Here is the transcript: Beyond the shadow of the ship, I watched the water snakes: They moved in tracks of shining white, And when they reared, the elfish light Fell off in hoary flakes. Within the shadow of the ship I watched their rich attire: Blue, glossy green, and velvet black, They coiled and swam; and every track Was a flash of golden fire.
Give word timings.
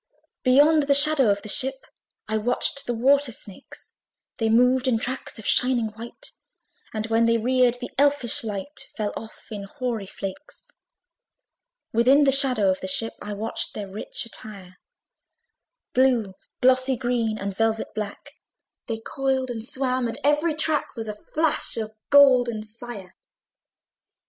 Beyond 0.41 0.87
the 0.87 0.95
shadow 0.95 1.29
of 1.29 1.43
the 1.43 1.47
ship, 1.47 1.85
I 2.27 2.35
watched 2.35 2.87
the 2.87 2.93
water 2.95 3.31
snakes: 3.31 3.93
They 4.37 4.49
moved 4.49 4.87
in 4.87 4.97
tracks 4.97 5.37
of 5.37 5.45
shining 5.45 5.89
white, 5.89 6.31
And 6.91 7.05
when 7.05 7.27
they 7.27 7.37
reared, 7.37 7.75
the 7.75 7.91
elfish 7.99 8.43
light 8.43 8.89
Fell 8.97 9.13
off 9.15 9.45
in 9.51 9.65
hoary 9.65 10.07
flakes. 10.07 10.69
Within 11.93 12.23
the 12.23 12.31
shadow 12.31 12.71
of 12.71 12.81
the 12.81 12.87
ship 12.87 13.13
I 13.21 13.33
watched 13.33 13.75
their 13.75 13.87
rich 13.87 14.25
attire: 14.25 14.77
Blue, 15.93 16.33
glossy 16.61 16.97
green, 16.97 17.37
and 17.37 17.55
velvet 17.55 17.93
black, 17.93 18.31
They 18.87 18.97
coiled 18.97 19.51
and 19.51 19.63
swam; 19.63 20.07
and 20.07 20.17
every 20.23 20.55
track 20.55 20.95
Was 20.95 21.07
a 21.07 21.15
flash 21.15 21.77
of 21.77 21.93
golden 22.09 22.63
fire. 22.63 23.13